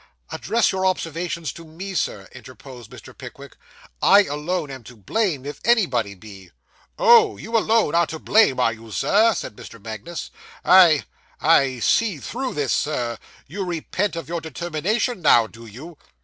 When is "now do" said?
15.21-15.67